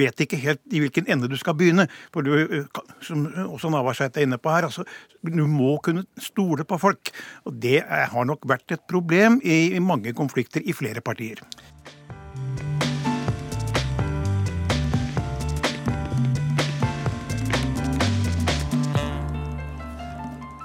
vet 0.00 0.24
ikke 0.24 0.38
helt 0.40 0.62
i 0.70 0.82
hvilken 0.82 1.08
ende 1.10 1.30
du 1.30 1.36
skal 1.40 1.56
begynne. 1.58 1.86
For 2.14 2.26
du, 2.26 2.32
eh, 2.40 2.82
som 3.04 3.26
også 3.46 3.72
Navarsete 3.72 4.20
er 4.20 4.28
inne 4.28 4.40
på 4.40 4.52
her, 4.52 4.68
altså, 4.68 4.86
du 5.22 5.44
må 5.46 5.76
kunne 5.84 6.06
stole 6.20 6.64
på 6.64 6.78
folk. 6.80 7.12
Og 7.48 7.58
det 7.62 7.82
har 7.86 8.28
nok 8.28 8.46
vært 8.48 8.76
et 8.76 8.86
problem 8.90 9.40
i 9.44 9.78
mange 9.80 10.14
konflikter 10.16 10.64
i 10.64 10.76
flere 10.76 11.02
partier. 11.04 11.42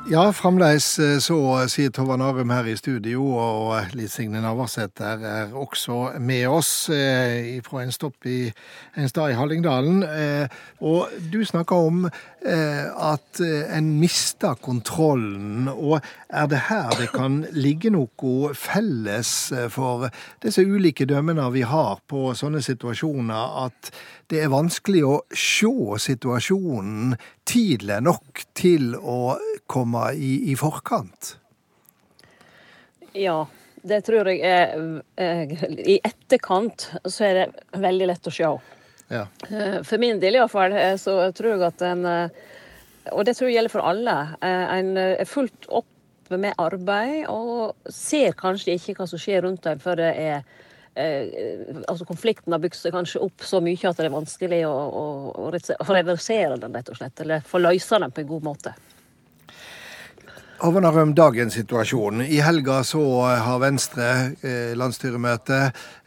Ja, 0.06 0.28
fremdeles 0.38 1.00
eh, 1.02 1.16
så 1.18 1.36
sier 1.66 1.90
Tovan 1.90 2.22
Arum 2.22 2.52
her 2.54 2.68
i 2.69 2.75
studio, 2.78 3.24
og 3.42 3.96
Liv 3.98 4.12
Signe 4.13 4.38
Navarsete 4.44 5.16
er 5.18 5.56
også 5.57 6.19
med 6.22 6.44
oss 6.46 6.92
eh, 6.94 7.57
fra 7.66 7.81
en 7.81 7.94
stopp 7.96 8.28
i 8.30 8.52
en 8.94 9.10
stad 9.10 9.34
i 9.34 9.40
Hallingdalen. 9.40 10.04
Eh, 10.06 10.62
og 10.85 11.09
du 11.33 11.40
snakker 11.42 11.88
om 11.88 12.06
eh, 12.06 12.85
at 12.85 13.42
eh, 13.42 13.66
en 13.74 13.95
mister 13.97 14.54
kontrollen, 14.62 15.71
og 15.74 15.97
er 16.30 16.54
det 16.54 16.62
her 16.69 16.94
det 17.02 17.09
kan 17.16 17.42
ligge 17.57 17.90
noe 17.97 18.54
felles 18.54 19.33
eh, 19.57 19.71
for 19.74 20.06
disse 20.45 20.62
ulike 20.62 21.09
dømmene 21.09 21.50
vi 21.57 21.66
har 21.66 21.97
på 22.06 22.28
sånne 22.38 22.62
situasjoner, 22.62 23.57
at 23.66 23.90
det 24.30 24.45
er 24.45 24.54
vanskelig 24.54 25.02
å 25.06 25.18
se 25.33 25.74
situasjonen 26.06 27.18
tidlig 27.50 28.04
nok 28.06 28.45
til 28.57 28.94
å 28.97 29.38
komme 29.68 30.07
i, 30.14 30.52
i 30.52 30.56
forkant? 30.60 31.36
Ja, 33.16 33.45
det 33.86 34.02
tror 34.07 34.28
jeg 34.31 34.42
er 34.44 34.76
I 35.86 36.00
etterkant 36.04 36.90
så 37.06 37.28
er 37.28 37.40
det 37.40 37.80
veldig 37.86 38.10
lett 38.12 38.28
å 38.28 38.34
se. 38.34 38.52
Ja. 39.14 39.26
Eh, 39.50 39.80
for 39.86 40.02
min 40.02 40.19
del 40.19 40.40
iallfall, 40.40 40.74
eh, 40.74 40.95
så 41.00 41.19
tror 41.38 41.56
jeg 41.56 41.66
at 41.68 41.84
en 41.86 42.06
Og 43.14 43.22
det 43.26 43.36
tror 43.38 43.50
jeg 43.52 43.60
gjelder 43.60 43.74
for 43.76 43.86
alle. 43.86 44.16
Eh, 44.42 44.78
en 44.80 44.98
er 44.98 45.30
fullt 45.30 45.69
opp 45.69 46.31
med 46.34 46.57
arbeid 46.57 47.28
og 47.30 47.76
ser 47.94 48.34
kanskje 48.34 48.80
ikke 48.80 48.95
hva 48.98 49.06
som 49.07 49.22
skjer 49.22 49.45
rundt 49.45 49.68
en 49.69 49.84
før 49.84 50.02
det 50.02 50.14
er 50.18 50.40
Eh, 50.95 51.76
altså 51.88 52.06
Konflikten 52.06 52.54
har 52.56 52.62
bygd 52.64 52.78
seg 52.80 52.94
kanskje 52.95 53.19
opp 53.26 53.44
så 53.44 53.60
mye 53.64 53.90
at 53.90 53.98
det 54.00 54.06
er 54.07 54.14
vanskelig 54.14 54.62
å, 54.64 54.72
å, 54.72 55.06
å 55.44 55.88
reversere 55.92 56.56
den, 56.62 56.76
rett 56.76 56.92
og 56.92 57.00
slett. 57.00 57.19
Eller 57.26 57.44
få 57.44 57.60
løse 57.60 58.00
den 58.00 58.16
på 58.16 58.24
en 58.24 58.30
god 58.30 58.45
måte. 58.48 58.76
Hovanarøm, 60.56 61.12
dagens 61.12 61.57
situasjon. 61.57 62.21
I 62.31 62.38
helga 62.40 62.78
så 62.88 63.02
har 63.44 63.59
Venstre 63.59 64.06
eh, 64.40 64.71
landsstyremøte. 64.80 65.57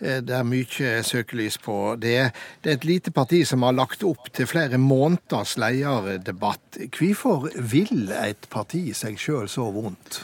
Eh, 0.00 0.22
det 0.24 0.34
er 0.38 0.46
mye 0.48 0.92
søkelys 1.04 1.58
på 1.60 1.76
det. 2.00 2.30
Det 2.64 2.72
er 2.72 2.78
et 2.78 2.86
lite 2.88 3.12
parti 3.12 3.42
som 3.44 3.66
har 3.66 3.76
lagt 3.76 4.06
opp 4.08 4.30
til 4.32 4.48
flere 4.48 4.80
måneders 4.80 5.58
lederdebatt. 5.60 6.80
Hvorfor 6.96 7.50
vil 7.60 8.08
et 8.16 8.48
parti 8.48 8.86
seg 8.96 9.20
sjøl 9.20 9.52
så 9.52 9.68
vondt? 9.74 10.22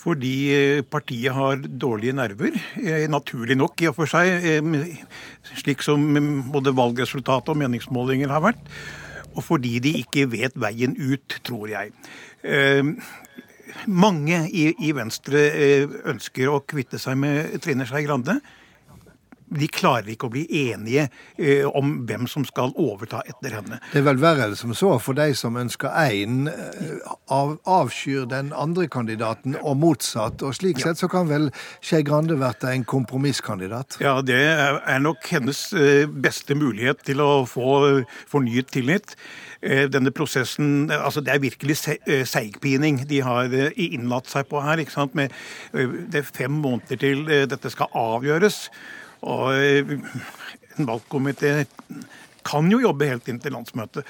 Fordi 0.00 0.34
eh, 0.56 0.82
partiet 0.82 1.36
har 1.36 1.62
dårlige 1.62 2.16
nerver, 2.16 2.58
eh, 2.80 3.06
naturlig 3.12 3.58
nok 3.60 3.84
i 3.84 3.90
og 3.92 4.00
for 4.00 4.10
seg, 4.10 4.50
eh, 4.50 4.98
slik 5.62 5.86
som 5.86 6.10
både 6.50 6.74
valgresultatet 6.74 7.54
og 7.54 7.62
meningsmålinger 7.62 8.32
har 8.34 8.42
vært. 8.50 8.66
Og 9.36 9.44
fordi 9.46 9.78
de 9.78 9.94
ikke 10.00 10.26
vet 10.32 10.56
veien 10.58 10.96
ut, 10.98 11.38
tror 11.46 11.70
jeg. 11.70 11.92
Mange 13.86 14.42
i, 14.50 14.90
Venstre 14.96 15.42
ønsker 16.10 16.50
å 16.50 16.60
kvitte 16.66 17.00
seg 17.00 17.18
med 17.20 17.56
Trine 17.64 17.86
Skei 17.88 18.04
Grande. 18.06 18.38
De 19.50 19.68
klarer 19.70 20.12
ikke 20.14 20.28
å 20.28 20.32
bli 20.34 20.44
enige 20.70 21.08
eh, 21.36 21.66
om 21.66 22.00
hvem 22.08 22.26
som 22.30 22.46
skal 22.48 22.74
overta 22.78 23.22
etter 23.28 23.58
henne. 23.58 23.80
Det 23.92 24.00
er 24.02 24.06
vel 24.06 24.22
verre 24.22 24.54
som 24.58 24.74
så 24.76 24.94
for 25.02 25.18
de 25.18 25.30
som 25.38 25.58
ønsker 25.60 25.92
én, 26.06 26.48
av, 27.30 27.56
avskyr 27.68 28.28
den 28.30 28.54
andre 28.56 28.88
kandidaten, 28.90 29.58
og 29.60 29.78
motsatt. 29.82 30.44
Og 30.46 30.56
slik 30.56 30.80
sett 30.82 31.00
så 31.00 31.10
kan 31.10 31.28
vel 31.30 31.50
Skei 31.82 32.02
Grande 32.06 32.38
være 32.40 32.74
en 32.74 32.86
kompromisskandidat? 32.88 33.98
Ja, 34.02 34.18
det 34.24 34.40
er 34.40 35.02
nok 35.02 35.26
hennes 35.30 35.68
beste 36.22 36.56
mulighet 36.58 37.04
til 37.06 37.22
å 37.24 37.30
få 37.48 38.02
fornyet 38.30 38.72
tillit. 38.74 39.16
Eh, 39.62 39.84
denne 39.92 40.08
prosessen 40.10 40.88
altså 40.90 41.20
Det 41.20 41.34
er 41.34 41.42
virkelig 41.42 41.76
eh, 42.06 42.24
seigpining 42.24 43.02
de 43.08 43.20
har 43.20 43.52
eh, 43.52 43.74
innlatt 43.76 44.30
seg 44.30 44.48
på 44.48 44.62
her. 44.64 44.80
ikke 44.80 44.94
sant? 44.94 45.14
Med, 45.14 45.34
det 45.72 46.22
er 46.22 46.32
fem 46.32 46.52
måneder 46.62 46.96
til 46.96 47.26
dette 47.28 47.72
skal 47.72 47.92
avgjøres. 47.92 48.68
Og 49.26 49.52
en 49.54 50.88
valgkomité 50.88 51.66
kan 52.46 52.70
jo 52.72 52.80
jobbe 52.80 53.08
helt 53.10 53.28
inn 53.28 53.40
til 53.42 53.52
landsmøtet. 53.52 54.06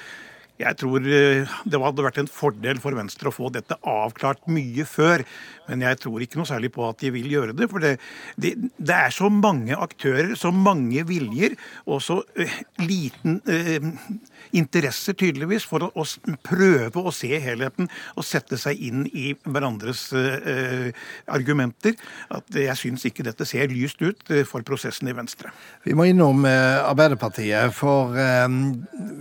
Jeg 0.61 0.77
tror 0.81 1.01
det 1.03 1.81
hadde 1.83 2.05
vært 2.05 2.21
en 2.21 2.29
fordel 2.31 2.81
for 2.83 2.95
Venstre 2.97 3.31
å 3.31 3.35
få 3.35 3.51
dette 3.53 3.77
avklart 3.87 4.47
mye 4.51 4.85
før. 4.87 5.25
Men 5.71 5.85
jeg 5.85 6.01
tror 6.03 6.23
ikke 6.23 6.39
noe 6.39 6.49
særlig 6.49 6.71
på 6.75 6.83
at 6.87 6.99
de 6.99 7.11
vil 7.15 7.29
gjøre 7.31 7.55
det. 7.55 7.67
For 7.71 7.83
det, 7.83 7.93
det, 8.41 8.53
det 8.75 8.97
er 8.97 9.13
så 9.15 9.29
mange 9.31 9.77
aktører, 9.77 10.33
så 10.39 10.51
mange 10.51 11.05
viljer, 11.07 11.55
og 11.87 12.01
så 12.03 12.19
uh, 12.21 12.57
liten 12.83 13.39
uh, 13.47 13.91
interesse, 14.57 15.15
tydeligvis 15.15 15.67
for 15.69 15.87
å, 15.87 15.91
å, 15.95 16.05
prøve 16.43 17.05
å 17.05 17.13
se 17.15 17.31
helheten 17.39 17.87
og 18.17 18.27
sette 18.27 18.59
seg 18.59 18.81
inn 18.83 19.05
i 19.07 19.31
hverandres 19.45 20.09
uh, 20.15 20.89
argumenter. 21.31 21.95
At 22.33 22.51
jeg 22.57 22.77
syns 22.79 23.07
ikke 23.07 23.25
dette 23.27 23.47
ser 23.47 23.71
lyst 23.71 24.01
ut 24.03 24.33
for 24.49 24.65
prosessen 24.67 25.07
i 25.11 25.15
Venstre. 25.15 25.53
Vi 25.85 25.95
må 25.97 26.09
innom 26.09 26.43
Arbeiderpartiet, 26.45 27.71
for 27.75 28.11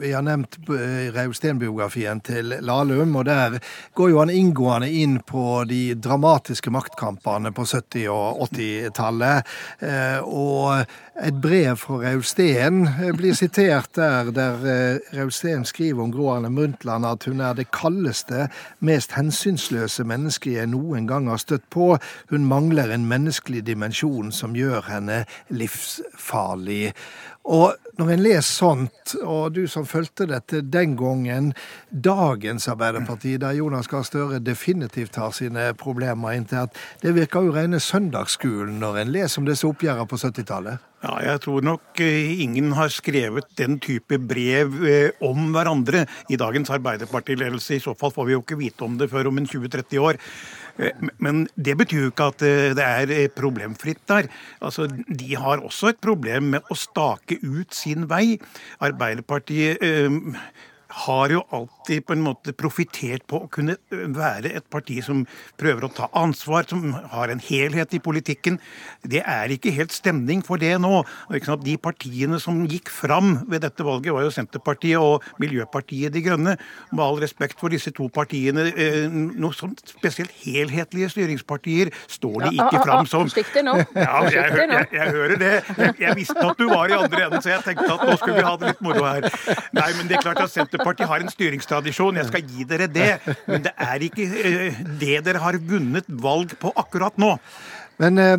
vi 0.00 0.10
har 0.12 0.24
nevnt 0.24 0.58
Rausten-biografien 1.30 2.20
til 2.26 2.56
Lahlum. 2.60 3.14
Og 3.16 3.24
der 3.30 3.60
går 3.94 4.10
jo 4.10 4.18
han 4.20 4.34
inngående 4.34 4.90
inn 4.90 5.20
på 5.26 5.62
de 5.70 5.94
dramatiske 5.94 6.72
maktkampene 6.74 7.54
på 7.54 7.62
70- 7.62 8.10
og 8.10 8.48
80-tallet. 8.50 9.54
Og 10.26 10.84
et 11.20 11.36
brev 11.36 11.76
fra 11.76 11.98
Rausten 12.00 12.86
eh, 12.88 13.10
blir 13.16 13.34
sitert 13.36 13.92
der, 13.98 14.30
der 14.32 14.62
eh, 14.64 15.18
Rausten 15.18 15.66
skriver 15.68 16.02
om 16.06 16.12
Gro 16.14 16.30
Arne 16.32 16.48
Brundtland 16.54 17.04
at 17.04 17.26
hun 17.28 17.42
er 17.44 17.58
det 17.58 17.68
kaldeste, 17.76 18.46
mest 18.80 19.12
hensynsløse 19.18 20.06
mennesket 20.08 20.56
jeg 20.56 20.70
noen 20.72 21.08
gang 21.10 21.28
har 21.28 21.42
støtt 21.42 21.66
på. 21.72 21.92
Hun 22.32 22.48
mangler 22.48 22.94
en 22.94 23.04
menneskelig 23.10 23.66
dimensjon 23.68 24.32
som 24.32 24.56
gjør 24.56 24.88
henne 24.88 25.24
livsfarlig. 25.52 26.94
Og 27.44 27.76
når 28.00 28.14
en 28.14 28.22
leser 28.24 28.46
sånt, 28.48 29.14
og 29.20 29.52
du 29.52 29.66
som 29.68 29.84
fulgte 29.88 30.24
dette 30.30 30.62
den 30.64 30.94
gangen, 30.96 31.50
dagens 31.90 32.68
Arbeiderparti, 32.72 33.34
der 33.40 33.58
Jonas 33.58 33.90
Gahr 33.92 34.06
Støre 34.06 34.40
definitivt 34.40 35.18
har 35.20 35.34
sine 35.36 35.70
problemer 35.76 36.32
internt, 36.38 36.76
det 37.02 37.12
virker 37.18 37.44
jo 37.44 37.56
rene 37.56 37.80
søndagsskolen 37.82 38.78
når 38.80 39.02
en 39.02 39.12
leser 39.12 39.42
om 39.42 39.50
disse 39.50 39.68
oppgjørene 39.68 40.08
på 40.08 40.20
70-tallet? 40.22 40.86
Ja, 41.00 41.14
jeg 41.24 41.40
tror 41.40 41.64
nok 41.64 42.00
eh, 42.04 42.42
ingen 42.44 42.74
har 42.76 42.90
skrevet 42.92 43.46
den 43.56 43.78
type 43.80 44.18
brev 44.20 44.74
eh, 44.84 45.14
om 45.24 45.46
hverandre 45.54 46.02
i 46.28 46.36
dagens 46.40 46.72
Arbeiderpartiledelse. 46.76 47.78
I 47.78 47.84
så 47.84 47.94
fall 47.96 48.12
får 48.12 48.28
vi 48.28 48.34
jo 48.34 48.42
ikke 48.42 48.58
vite 48.60 48.84
om 48.84 48.98
det 49.00 49.08
før 49.08 49.30
om 49.30 49.40
en 49.40 49.48
20-30 49.48 49.96
år. 50.04 50.20
Eh, 50.78 51.06
men 51.18 51.46
det 51.56 51.76
betyr 51.80 52.06
jo 52.06 52.12
ikke 52.12 52.30
at 52.34 52.46
det 52.78 52.86
er 52.86 53.28
problemfritt 53.36 54.02
der. 54.08 54.30
Altså, 54.60 54.88
De 55.08 55.34
har 55.36 55.64
også 55.64 55.94
et 55.94 56.00
problem 56.02 56.52
med 56.56 56.70
å 56.70 56.78
stake 56.78 57.40
ut 57.42 57.74
sin 57.74 58.08
vei. 58.10 58.38
Arbeiderpartiet 58.80 59.82
har 60.90 61.30
jo 61.30 61.42
alltid 61.54 62.04
på 62.06 62.14
en 62.16 62.24
måte 62.24 62.52
profitert 62.56 63.22
på 63.30 63.44
å 63.44 63.48
kunne 63.52 63.76
være 63.90 64.52
et 64.58 64.66
parti 64.72 64.98
som 65.04 65.22
prøver 65.60 65.86
å 65.86 65.92
ta 65.94 66.08
ansvar, 66.18 66.66
som 66.68 66.92
har 67.12 67.30
en 67.30 67.42
helhet 67.42 67.94
i 67.94 68.02
politikken. 68.02 68.58
Det 69.06 69.22
er 69.22 69.54
ikke 69.54 69.72
helt 69.76 69.94
stemning 69.94 70.42
for 70.46 70.60
det 70.60 70.74
nå. 70.82 71.02
De 71.30 71.76
partiene 71.80 72.40
som 72.42 72.64
gikk 72.66 72.90
fram 72.92 73.38
ved 73.50 73.62
dette 73.66 73.86
valget, 73.86 74.12
var 74.14 74.26
jo 74.26 74.34
Senterpartiet 74.34 74.98
og 74.98 75.26
Miljøpartiet 75.42 76.14
De 76.14 76.24
Grønne. 76.24 76.56
Med 76.90 77.04
all 77.04 77.20
respekt 77.22 77.60
for 77.60 77.72
disse 77.72 77.92
to 77.94 78.08
partiene, 78.12 78.66
noe 79.10 79.54
sånn 79.56 79.76
spesielt 79.86 80.34
helhetlige 80.42 81.10
styringspartier 81.14 81.92
står 82.10 82.48
de 82.48 82.52
ikke 82.58 82.82
fram 82.82 83.06
som. 83.06 83.30
nå. 83.30 83.76
Ja, 83.94 84.24
jeg, 84.26 84.34
jeg, 84.34 84.68
jeg, 84.74 84.88
jeg 84.96 85.14
hører 85.14 85.36
det. 85.40 85.54
Jeg, 86.00 86.16
visste 86.18 86.42
at 86.42 86.58
du 86.58 86.66
var 86.70 86.90
i 86.90 86.98
andre 86.98 87.26
enden, 87.28 87.42
så 87.44 87.54
jeg 87.54 87.64
tenkte 87.68 87.88
at 87.94 88.06
nå 88.06 88.16
skulle 88.18 88.40
vi 88.40 88.46
ha 88.46 88.56
det 88.60 88.72
litt 88.72 88.84
moro 88.84 89.06
her. 89.06 89.26
Nei, 89.76 89.88
men 89.98 90.10
det 90.10 90.18
er 90.18 90.24
klart 90.24 90.42
at 90.42 90.52
Senterpartiet 90.52 90.79
Senterpartiet 90.80 91.10
har 91.10 91.24
en 91.24 91.32
styringstradisjon, 91.32 92.16
jeg 92.16 92.28
skal 92.30 92.46
gi 92.48 92.64
dere 92.68 92.88
det. 92.88 93.10
Men 93.48 93.64
det 93.66 93.72
er 93.76 94.04
ikke 94.06 94.24
eh, 94.24 94.80
det 95.00 95.18
dere 95.26 95.42
har 95.42 95.58
vunnet 95.60 96.08
valg 96.08 96.54
på 96.60 96.72
akkurat 96.80 97.20
nå. 97.20 97.34
Men 98.00 98.18
eh, 98.18 98.38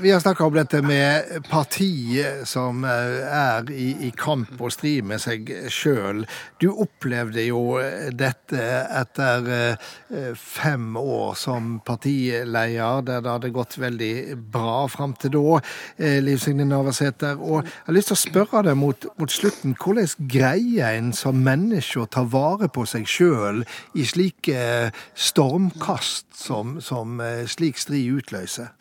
vi 0.00 0.10
har 0.10 0.20
snakka 0.20 0.46
om 0.46 0.54
dette 0.54 0.78
med 0.82 1.42
partiet 1.50 2.48
som 2.48 2.84
eh, 2.88 3.18
er 3.28 3.66
i, 3.68 3.90
i, 4.06 4.10
kamp 4.16 4.54
og 4.56 4.72
strid 4.72 5.04
med 5.04 5.20
seg 5.20 5.50
sjøl. 5.68 6.22
Du 6.56 6.70
opplevde 6.72 7.42
jo 7.44 7.76
eh, 7.82 8.06
dette 8.16 8.62
etter 8.96 9.50
eh, 9.52 10.30
fem 10.40 10.96
år 10.96 11.34
som 11.36 11.82
partileder, 11.84 13.02
der 13.04 13.20
det 13.26 13.34
hadde 13.34 13.50
gått 13.52 13.76
veldig 13.82 14.38
bra 14.54 14.86
fram 14.88 15.12
til 15.20 15.34
da, 15.36 15.60
eh, 15.98 16.16
Liv 16.24 16.40
Signe 16.40 16.64
Navarsete. 16.64 17.34
Og 17.36 17.60
jeg 17.60 17.74
har 17.90 17.98
lyst 17.98 18.08
til 18.08 18.16
å 18.16 18.22
spørre 18.22 18.64
deg 18.70 18.80
mot, 18.80 19.04
mot 19.20 19.36
slutten, 19.36 19.76
hvordan 19.84 20.30
greier 20.32 20.96
en 20.96 21.12
som 21.12 21.44
menneske 21.44 22.00
å 22.00 22.08
ta 22.08 22.24
vare 22.24 22.70
på 22.72 22.86
seg 22.88 23.04
sjøl 23.04 23.66
i 23.92 24.08
slike 24.08 24.88
stormkast 25.12 26.30
som, 26.40 26.78
som 26.80 27.20
slik 27.52 27.76
strid 27.84 28.22
utløser? 28.22 28.72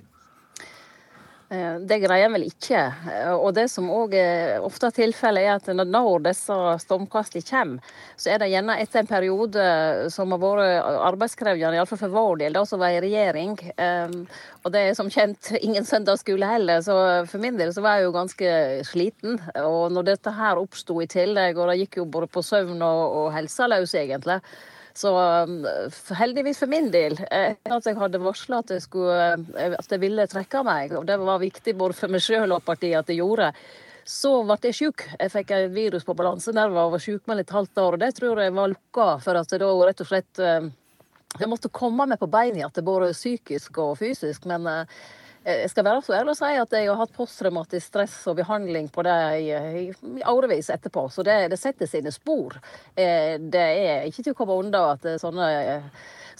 Eh, 1.53 1.75
det 1.85 1.99
greier 2.01 2.25
en 2.25 2.33
vel 2.33 2.47
ikke. 2.47 2.79
Eh, 3.11 3.33
og 3.33 3.51
det 3.53 3.67
som 3.69 3.89
òg 3.93 4.15
ofte 4.65 4.89
er 4.89 4.95
tilfellet, 4.95 5.45
er 5.45 5.59
at 5.59 5.69
når 5.87 6.23
disse 6.25 6.57
stormkastene 6.85 7.45
kommer, 7.45 7.93
så 8.17 8.33
er 8.33 8.41
det 8.41 8.49
gjerne 8.53 8.79
etter 8.81 9.03
en 9.03 9.11
periode 9.11 9.67
som 10.13 10.33
har 10.33 10.41
vært 10.41 10.89
arbeidskrevende, 11.11 11.77
iallfall 11.77 12.01
for 12.01 12.15
vår 12.15 12.41
del, 12.41 12.57
da 12.57 12.65
som 12.65 12.81
var 12.81 12.95
i 12.95 13.03
regjering. 13.03 13.57
Eh, 13.77 14.17
og 14.63 14.73
det 14.73 14.83
er 14.87 14.97
som 14.97 15.11
kjent 15.13 15.53
ingen 15.65 15.85
søndagsskole 15.85 16.49
heller, 16.55 16.81
så 16.85 16.97
for 17.29 17.43
min 17.43 17.59
del 17.59 17.73
så 17.75 17.85
var 17.85 17.99
jeg 17.99 18.09
jo 18.09 18.17
ganske 18.17 18.53
sliten. 18.89 19.41
Og 19.61 19.91
når 19.93 20.13
dette 20.13 20.33
her 20.33 20.61
oppsto 20.61 21.01
i 21.03 21.09
tillegg, 21.11 21.59
og 21.59 21.69
det 21.69 21.81
gikk 21.83 22.01
jo 22.01 22.09
både 22.09 22.31
på 22.33 22.45
søvn 22.45 22.81
og, 22.81 23.03
og 23.19 23.33
helsa 23.37 23.69
løs, 23.69 23.93
egentlig, 23.99 24.41
så 24.97 25.11
um, 25.47 25.63
heldigvis 26.17 26.59
for 26.61 26.69
min 26.69 26.91
del, 26.93 27.15
etter 27.29 27.77
at 27.77 27.87
jeg 27.89 27.97
hadde 27.97 28.21
varsla 28.21 28.59
at, 28.61 28.73
eh, 28.73 29.63
at, 29.73 29.89
jeg 29.89 30.01
ville 30.01 30.27
trekke 30.29 30.61
meg, 30.67 30.93
og 30.99 31.07
det 31.09 31.17
var 31.21 31.41
viktig 31.41 31.73
både 31.79 31.97
for 31.97 32.13
meg 32.13 32.21
sjøl 32.21 32.53
og 32.53 32.61
partiet 32.67 32.99
at 32.99 33.09
jeg 33.09 33.21
gjorde, 33.23 33.49
så 34.05 34.35
ble 34.43 34.59
jeg 34.67 34.77
sjuk. 34.77 35.05
Jeg 35.15 35.31
fikk 35.31 35.55
et 35.55 35.73
virus 35.73 36.05
på 36.05 36.15
balansenerver 36.19 36.85
og 36.85 36.97
var 36.97 37.03
sjukmeldt 37.05 37.45
et 37.45 37.55
halvt 37.55 37.81
år. 37.85 37.95
og 37.95 38.01
Det 38.03 38.11
tror 38.17 38.41
jeg 38.43 38.53
var 38.53 38.71
lukka 38.73 39.09
for 39.23 39.39
at 39.39 39.51
jeg 39.53 39.63
da 39.63 39.69
rett 39.79 40.03
og 40.03 40.09
slett 40.09 40.41
eh, 40.43 40.71
Jeg 41.39 41.49
måtte 41.49 41.71
komme 41.73 42.05
meg 42.05 42.19
på 42.21 42.29
beina 42.29 42.59
igjen, 42.59 42.85
både 42.85 43.13
psykisk 43.15 43.79
og 43.81 43.95
fysisk. 43.97 44.45
men 44.45 44.67
eh, 44.67 44.83
Eh, 44.83 45.22
jeg 45.43 45.69
skal 45.73 45.83
være 45.83 46.01
så 46.05 46.15
ærlig 46.15 46.33
å 46.33 46.39
si 46.39 46.49
at 46.55 46.73
jeg 46.77 46.87
har 46.87 46.99
hatt 47.01 47.15
posttraumatisk 47.15 47.89
stress 47.89 48.15
og 48.31 48.37
behandling 48.39 48.87
på 48.93 49.03
det 49.03 49.15
i, 49.43 49.49
i, 49.83 49.85
årevis 50.29 50.69
etterpå. 50.71 51.09
Så 51.11 51.25
det, 51.27 51.35
det, 51.51 51.59
setter 51.59 51.89
sine 51.89 52.13
spor. 52.15 52.55
Eh, 52.95 53.35
det 53.39 53.63
er 53.63 54.07
ikke 54.07 54.23
til 54.23 54.35
å 54.35 54.37
komme 54.37 54.55
unna 54.61 54.85
at 54.93 55.07
sånne, 55.19 55.49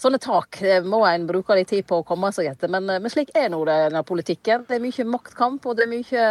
sånne 0.00 0.20
tak 0.24 0.62
må 0.88 1.02
en 1.04 1.28
bruke 1.28 1.58
litt 1.58 1.68
tid 1.74 1.84
på 1.88 2.00
å 2.00 2.06
komme 2.08 2.32
seg 2.32 2.48
etter. 2.54 2.72
Men, 2.72 2.88
men 2.88 3.12
slik 3.12 3.34
er 3.36 3.52
nå 3.52 3.60
denne 3.68 4.04
politikken. 4.08 4.64
Det 4.68 4.78
er 4.78 4.84
mye 4.86 5.08
maktkamp, 5.12 5.68
og 5.68 5.76
det 5.76 5.84
er 5.84 5.92
mye 5.92 6.26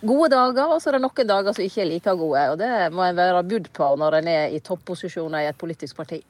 gode 0.00 0.32
dager, 0.32 0.72
og 0.72 0.80
så 0.80 0.88
er 0.88 0.98
det 0.98 1.04
noen 1.04 1.32
dager 1.34 1.56
som 1.58 1.68
ikke 1.68 1.84
er 1.84 1.92
like 1.92 2.18
gode. 2.24 2.48
Og 2.54 2.60
det 2.62 2.72
må 2.96 3.04
en 3.04 3.20
være 3.20 3.44
budd 3.52 3.68
på 3.76 3.92
når 4.00 4.22
en 4.22 4.32
er 4.32 4.56
i 4.56 4.64
topposisjoner 4.64 5.44
i 5.44 5.52
et 5.52 5.60
politisk 5.60 6.00
parti. 6.00 6.22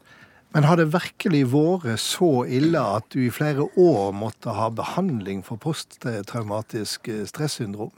Men 0.57 0.64
har 0.64 0.81
det 0.81 0.88
virkelig 0.95 1.45
vært 1.52 2.00
så 2.00 2.47
ille 2.49 2.81
at 2.81 3.09
du 3.12 3.21
i 3.26 3.33
flere 3.33 3.67
år 3.76 4.14
måtte 4.17 4.55
ha 4.57 4.71
behandling 4.73 5.43
for 5.45 5.61
posttraumatisk 5.61 7.11
stressyndrom? 7.28 7.93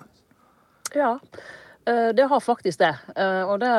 Ja, 0.97 1.13
eh, 1.87 2.11
det 2.17 2.27
har 2.27 2.41
faktisk 2.43 2.81
det. 2.83 2.91
Eh, 3.15 3.43
og 3.47 3.61
det 3.63 3.71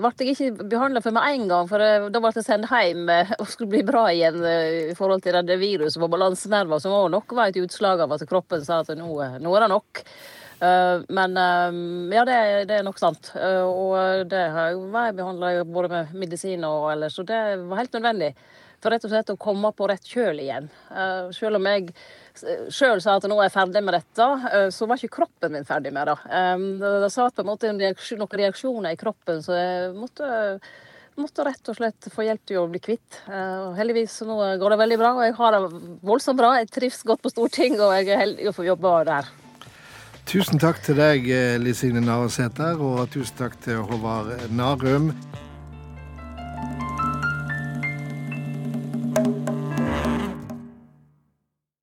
ble 0.00 0.12
jeg 0.16 0.34
ikke 0.34 0.68
behandla 0.72 1.02
for 1.04 1.12
med 1.12 1.28
en 1.34 1.46
gang, 1.52 1.68
for 1.68 1.84
da 2.08 2.22
ble 2.22 2.32
jeg 2.38 2.46
sendt 2.48 2.72
hjem 2.72 3.04
eh, 3.12 3.36
og 3.36 3.52
skulle 3.52 3.74
bli 3.76 3.84
bra 3.86 4.06
igjen 4.14 4.40
i 4.88 4.96
forhold 4.96 5.26
til 5.26 5.36
det 5.44 5.60
viruset 5.60 6.00
på 6.00 6.10
balansenerver, 6.10 6.80
som 6.80 6.96
òg 6.96 7.10
nok 7.12 7.36
var 7.36 7.52
et 7.52 7.60
utslag 7.60 8.00
av 8.04 8.16
at 8.16 8.24
kroppen 8.30 8.64
sa 8.64 8.80
at 8.84 8.94
nå, 8.96 9.12
nå 9.36 9.56
er 9.56 9.66
det 9.66 9.72
nok. 9.74 10.04
Eh, 10.60 11.00
men 11.08 11.36
eh, 11.36 12.16
ja, 12.16 12.24
det, 12.24 12.38
det, 12.68 12.78
er 12.78 12.86
nok 12.86 13.00
sant. 13.00 13.32
Eh, 13.38 13.64
og 13.64 14.28
det 14.30 14.46
har 14.54 14.72
jeg 14.72 15.18
behandla 15.18 15.52
både 15.64 15.92
med 15.92 16.16
medisin 16.18 16.66
og 16.66 16.90
ellers, 16.94 17.18
så 17.18 17.26
det 17.26 17.42
var 17.68 17.84
helt 17.84 17.94
nødvendig. 17.98 18.32
for 18.78 18.94
rett 18.94 19.04
og 19.04 19.10
slett 19.10 19.30
å 19.32 19.40
komme 19.42 19.72
på 19.74 19.88
rett 19.90 20.04
kjøl 20.06 20.38
igjen. 20.38 20.68
Selv 21.34 21.58
om 21.58 21.64
jeg 21.66 21.88
sjøl 22.70 23.00
sa 23.02 23.16
at 23.18 23.24
nå 23.26 23.34
er 23.40 23.48
jeg 23.48 23.54
ferdig 23.56 23.80
med 23.82 23.96
dette, 23.96 24.28
så 24.70 24.86
var 24.86 25.00
ikke 25.00 25.16
kroppen 25.16 25.50
min 25.50 25.66
ferdig 25.66 25.90
med 25.90 26.06
det. 26.06 26.14
Det, 26.78 27.08
satt 27.10 27.34
på 27.34 27.42
en 27.42 27.48
måte 27.48 27.72
noen 27.72 27.96
reaksjoner 28.38 28.94
i 28.94 29.00
kroppen, 29.00 29.42
så 29.42 29.58
jeg 29.58 29.90
måtte, 29.96 30.30
måtte 31.18 31.48
rett 31.48 31.72
og 31.72 31.80
slett 31.80 32.06
få 32.14 32.28
hjelp 32.28 32.46
til 32.46 32.62
å 32.62 32.68
bli 32.70 32.78
kvitt. 32.86 33.18
Heldigvis 33.26 34.20
nå 34.30 34.38
går 34.62 34.76
det 34.76 34.80
veldig 34.84 35.02
bra, 35.02 35.12
og 35.18 35.26
jeg 35.26 35.36
har 35.42 35.58
det 35.58 35.84
voldsomt 36.14 36.38
bra. 36.38 36.54
Jeg 36.62 36.70
trives 36.78 37.02
godt 37.02 37.26
på 37.26 37.34
Stortinget, 37.34 37.82
og 37.82 37.98
jeg 37.98 38.14
er 38.14 38.26
heldig 38.28 38.50
å 38.52 38.56
få 38.62 38.70
jobbe 38.70 38.96
der. 39.10 39.34
Tusen 40.28 40.60
takk 40.60 40.82
til 40.84 40.98
deg, 40.98 41.24
Liv 41.62 41.72
Signe 41.72 42.02
Navarsete, 42.04 42.74
og 42.84 43.06
tusen 43.14 43.38
takk 43.38 43.54
til 43.64 43.80
Håvard 43.80 44.28
Narum. 44.52 45.06